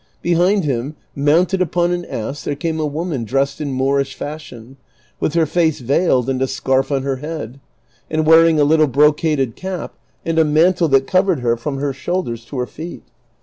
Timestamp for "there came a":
2.43-2.87